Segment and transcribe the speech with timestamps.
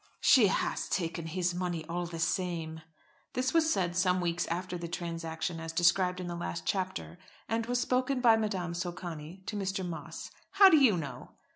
[0.19, 2.81] "She has taken his money all the same."
[3.33, 7.67] This was said some weeks after the transaction as described in the last chapter, and
[7.67, 9.87] was spoken by Madame Socani to Mr.
[9.87, 10.31] Moss.
[10.53, 11.33] "How do you know?"